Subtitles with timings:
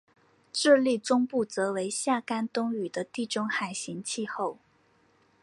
[0.51, 4.57] 智利中部则为夏干冬雨的地中海型气候。